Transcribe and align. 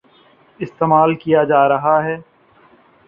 استعمال 0.59 1.15
کیا 1.15 1.43
جارہا 1.43 1.95
ہے۔ 2.03 2.15